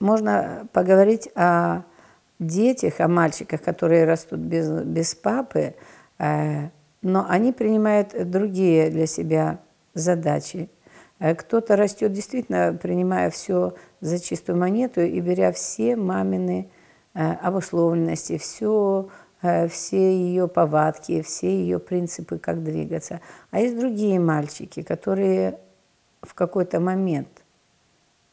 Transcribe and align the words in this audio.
Можно 0.00 0.68
поговорить 0.72 1.28
о 1.34 1.82
детях, 2.38 3.00
о 3.00 3.08
мальчиках, 3.08 3.62
которые 3.62 4.04
растут 4.04 4.38
без, 4.40 4.68
без 4.68 5.14
папы, 5.14 5.74
э, 6.18 6.68
но 7.02 7.26
они 7.28 7.52
принимают 7.52 8.30
другие 8.30 8.90
для 8.90 9.06
себя 9.06 9.58
задачи. 9.94 10.70
Э, 11.18 11.34
кто-то 11.34 11.76
растет 11.76 12.12
действительно, 12.12 12.78
принимая 12.80 13.30
все 13.30 13.74
за 14.00 14.20
чистую 14.20 14.58
монету 14.58 15.00
и 15.00 15.20
беря 15.20 15.52
все 15.52 15.96
мамины 15.96 16.70
э, 17.14 17.32
обусловленности, 17.42 18.38
все, 18.38 19.08
все 19.68 20.16
ее 20.16 20.48
повадки, 20.48 21.22
все 21.22 21.48
ее 21.48 21.78
принципы, 21.78 22.38
как 22.38 22.62
двигаться. 22.62 23.20
А 23.50 23.60
есть 23.60 23.78
другие 23.78 24.18
мальчики, 24.18 24.82
которые 24.82 25.58
в 26.22 26.34
какой-то 26.34 26.80
момент 26.80 27.37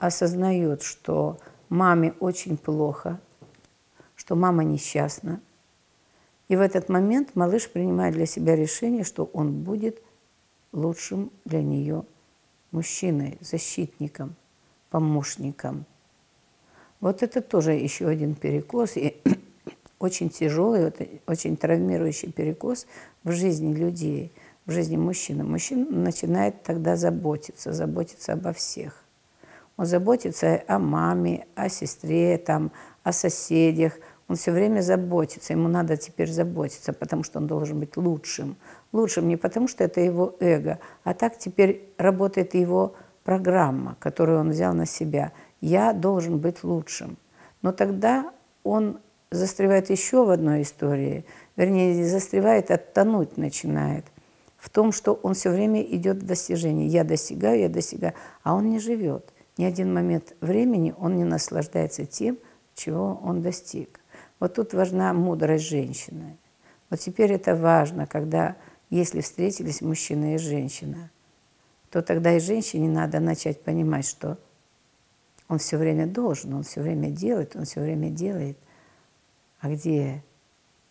осознают, 0.00 0.82
что 0.82 1.38
маме 1.68 2.14
очень 2.18 2.56
плохо, 2.56 3.20
что 4.16 4.34
мама 4.34 4.64
несчастна. 4.64 5.40
И 6.48 6.56
в 6.56 6.60
этот 6.60 6.88
момент 6.88 7.36
малыш 7.36 7.70
принимает 7.70 8.14
для 8.14 8.26
себя 8.26 8.56
решение, 8.56 9.04
что 9.04 9.24
он 9.32 9.62
будет 9.62 10.02
лучшим 10.72 11.30
для 11.44 11.62
нее 11.62 12.04
мужчиной, 12.72 13.38
защитником, 13.40 14.34
помощником. 14.88 15.84
Вот 17.00 17.22
это 17.22 17.40
тоже 17.40 17.72
еще 17.72 18.08
один 18.08 18.34
перекос, 18.34 18.96
и 18.96 19.20
очень 19.98 20.30
тяжелый, 20.30 20.92
очень 21.26 21.56
травмирующий 21.56 22.32
перекос 22.32 22.86
в 23.22 23.32
жизни 23.32 23.74
людей, 23.74 24.32
в 24.64 24.72
жизни 24.72 24.96
мужчины. 24.96 25.44
Мужчина 25.44 25.84
начинает 25.90 26.62
тогда 26.62 26.96
заботиться, 26.96 27.72
заботиться 27.72 28.32
обо 28.32 28.52
всех. 28.52 29.04
Он 29.80 29.86
заботится 29.86 30.62
о 30.66 30.78
маме, 30.78 31.46
о 31.54 31.70
сестре, 31.70 32.36
там, 32.36 32.70
о 33.02 33.12
соседях. 33.12 33.94
Он 34.28 34.36
все 34.36 34.52
время 34.52 34.82
заботится. 34.82 35.54
Ему 35.54 35.68
надо 35.68 35.96
теперь 35.96 36.30
заботиться, 36.30 36.92
потому 36.92 37.22
что 37.22 37.38
он 37.38 37.46
должен 37.46 37.80
быть 37.80 37.96
лучшим. 37.96 38.58
Лучшим 38.92 39.26
не 39.26 39.38
потому, 39.38 39.68
что 39.68 39.82
это 39.82 40.02
его 40.02 40.36
эго, 40.38 40.80
а 41.02 41.14
так 41.14 41.38
теперь 41.38 41.88
работает 41.96 42.52
его 42.52 42.94
программа, 43.24 43.96
которую 44.00 44.40
он 44.40 44.50
взял 44.50 44.74
на 44.74 44.84
себя. 44.84 45.32
Я 45.62 45.94
должен 45.94 46.36
быть 46.36 46.62
лучшим. 46.62 47.16
Но 47.62 47.72
тогда 47.72 48.30
он 48.64 48.98
застревает 49.30 49.88
еще 49.88 50.26
в 50.26 50.28
одной 50.28 50.60
истории, 50.60 51.24
вернее, 51.56 52.04
застревает, 52.04 52.70
оттонуть 52.70 53.38
начинает 53.38 54.04
в 54.58 54.68
том, 54.68 54.92
что 54.92 55.14
он 55.14 55.32
все 55.32 55.48
время 55.48 55.80
идет 55.80 56.18
в 56.18 56.26
достижение. 56.26 56.86
Я 56.86 57.02
достигаю, 57.02 57.60
я 57.60 57.70
достигаю, 57.70 58.12
а 58.42 58.54
он 58.54 58.68
не 58.68 58.78
живет 58.78 59.32
ни 59.60 59.64
один 59.64 59.92
момент 59.92 60.34
времени 60.40 60.94
он 60.96 61.18
не 61.18 61.24
наслаждается 61.24 62.06
тем, 62.06 62.38
чего 62.74 63.20
он 63.22 63.42
достиг. 63.42 64.00
Вот 64.38 64.54
тут 64.54 64.72
важна 64.72 65.12
мудрость 65.12 65.68
женщины. 65.68 66.38
Вот 66.88 67.00
теперь 67.00 67.32
это 67.32 67.54
важно, 67.54 68.06
когда, 68.06 68.56
если 68.88 69.20
встретились 69.20 69.82
мужчина 69.82 70.34
и 70.34 70.38
женщина, 70.38 71.10
то 71.90 72.00
тогда 72.00 72.32
и 72.32 72.40
женщине 72.40 72.88
надо 72.88 73.20
начать 73.20 73.60
понимать, 73.60 74.06
что 74.06 74.38
он 75.46 75.58
все 75.58 75.76
время 75.76 76.06
должен, 76.06 76.54
он 76.54 76.62
все 76.62 76.80
время 76.80 77.10
делает, 77.10 77.54
он 77.54 77.66
все 77.66 77.80
время 77.82 78.08
делает. 78.08 78.56
А 79.60 79.68
где 79.68 80.24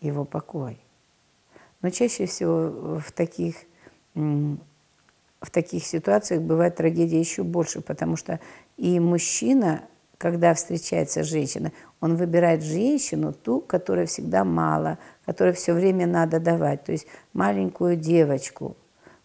его 0.00 0.24
покой? 0.24 0.78
Но 1.82 1.90
чаще 1.90 2.24
всего 2.24 2.98
в 2.98 3.12
таких 3.12 3.56
в 5.44 5.50
таких 5.50 5.84
ситуациях 5.84 6.42
бывает 6.42 6.76
трагедия 6.76 7.20
еще 7.20 7.42
больше, 7.42 7.80
потому 7.80 8.16
что 8.16 8.40
и 8.76 8.98
мужчина, 8.98 9.82
когда 10.18 10.54
встречается 10.54 11.22
женщина, 11.22 11.72
он 12.00 12.16
выбирает 12.16 12.62
женщину, 12.62 13.32
ту, 13.32 13.60
которая 13.60 14.06
всегда 14.06 14.44
мало, 14.44 14.98
которой 15.24 15.52
все 15.52 15.72
время 15.72 16.06
надо 16.06 16.40
давать, 16.40 16.84
то 16.84 16.92
есть 16.92 17.06
маленькую 17.32 17.96
девочку, 17.96 18.76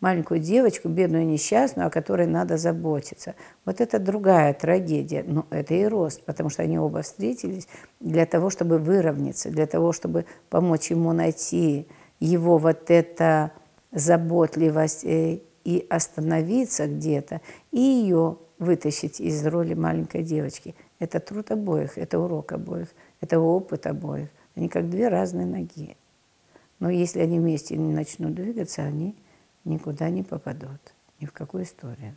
маленькую 0.00 0.40
девочку, 0.40 0.88
бедную 0.88 1.26
несчастную, 1.26 1.88
о 1.88 1.90
которой 1.90 2.26
надо 2.26 2.56
заботиться. 2.56 3.34
Вот 3.64 3.80
это 3.80 3.98
другая 3.98 4.54
трагедия, 4.54 5.24
но 5.26 5.46
это 5.50 5.74
и 5.74 5.84
рост, 5.86 6.24
потому 6.24 6.50
что 6.50 6.62
они 6.62 6.78
оба 6.78 7.02
встретились 7.02 7.68
для 8.00 8.26
того, 8.26 8.50
чтобы 8.50 8.78
выровняться, 8.78 9.50
для 9.50 9.66
того, 9.66 9.92
чтобы 9.92 10.26
помочь 10.50 10.90
ему 10.90 11.12
найти 11.12 11.88
его 12.20 12.58
вот 12.58 12.90
это 12.90 13.52
заботливость 13.92 15.04
э, 15.04 15.40
и 15.66 15.84
остановиться 15.90 16.86
где-то, 16.86 17.40
и 17.72 17.80
ее 17.80 18.38
вытащить 18.58 19.20
из 19.20 19.44
роли 19.44 19.74
маленькой 19.74 20.22
девочки. 20.22 20.76
Это 21.00 21.18
труд 21.18 21.50
обоих, 21.50 21.98
это 21.98 22.20
урок 22.20 22.52
обоих, 22.52 22.88
это 23.20 23.40
опыт 23.40 23.88
обоих. 23.88 24.28
Они 24.54 24.68
как 24.68 24.88
две 24.88 25.08
разные 25.08 25.44
ноги. 25.44 25.96
Но 26.78 26.88
если 26.88 27.18
они 27.18 27.40
вместе 27.40 27.76
не 27.76 27.92
начнут 27.92 28.34
двигаться, 28.34 28.82
они 28.82 29.16
никуда 29.64 30.08
не 30.08 30.22
попадут, 30.22 30.80
ни 31.20 31.26
в 31.26 31.32
какую 31.32 31.64
историю. 31.64 32.14